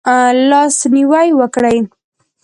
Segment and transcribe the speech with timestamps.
[0.49, 1.79] لاس نیوی وکړئ